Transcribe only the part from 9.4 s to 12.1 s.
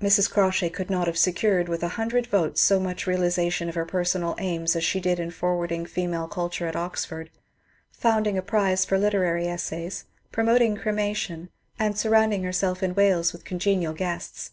essays, promoting cremation, and